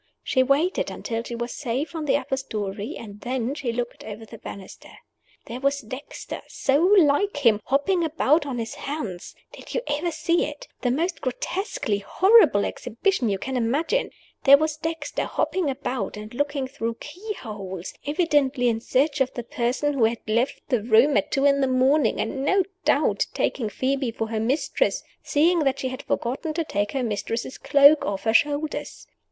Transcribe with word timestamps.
She 0.23 0.41
waited 0.41 0.89
until 0.89 1.21
she 1.21 1.35
was 1.35 1.53
safe 1.53 1.93
on 1.93 2.05
the 2.05 2.17
upper 2.17 2.35
story, 2.35 2.95
and 2.97 3.21
then 3.21 3.53
she 3.53 3.71
looked 3.71 4.03
over 4.03 4.25
the 4.25 4.39
banisters. 4.39 4.95
There 5.45 5.59
was 5.59 5.81
Dexter 5.81 6.41
so 6.47 6.81
like 6.83 7.37
him! 7.45 7.59
hopping 7.65 8.03
about 8.03 8.47
on 8.47 8.57
his 8.57 8.73
hands 8.73 9.35
(did 9.53 9.75
you 9.75 9.81
ever 9.85 10.09
see 10.09 10.43
it? 10.45 10.67
the 10.81 10.89
most 10.89 11.21
grotesquely 11.21 11.99
horrible 11.99 12.65
exhibition 12.65 13.29
you 13.29 13.37
can 13.37 13.55
imagine!) 13.55 14.09
there 14.43 14.57
was 14.57 14.75
Dexter, 14.75 15.25
hopping 15.25 15.69
about, 15.69 16.17
and 16.17 16.33
looking 16.33 16.67
through 16.67 16.95
keyholes, 16.99 17.93
evidently 18.03 18.69
in 18.69 18.79
search 18.81 19.21
of 19.21 19.31
the 19.35 19.43
person 19.43 19.93
who 19.93 20.05
had 20.05 20.27
left 20.27 20.61
her 20.71 20.81
room 20.81 21.15
at 21.15 21.29
two 21.31 21.45
in 21.45 21.61
the 21.61 21.67
morning; 21.67 22.19
and 22.19 22.43
no 22.43 22.63
doubt 22.85 23.27
taking 23.35 23.69
Phoebe 23.69 24.09
for 24.09 24.29
her 24.29 24.39
mistress, 24.39 25.03
seeing 25.21 25.59
that 25.59 25.77
she 25.77 25.89
had 25.89 26.01
forgotten 26.01 26.55
to 26.55 26.63
take 26.63 26.93
her 26.93 27.03
mistress's 27.03 27.59
cloak 27.59 28.03
off 28.03 28.23
her 28.23 28.33
shoulders. 28.33 29.05